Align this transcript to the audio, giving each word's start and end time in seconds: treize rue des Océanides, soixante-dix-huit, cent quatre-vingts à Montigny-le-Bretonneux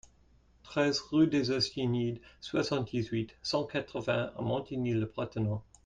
treize 0.63 0.99
rue 0.99 1.27
des 1.27 1.51
Océanides, 1.51 2.21
soixante-dix-huit, 2.39 3.35
cent 3.43 3.65
quatre-vingts 3.65 4.33
à 4.35 4.41
Montigny-le-Bretonneux 4.41 5.59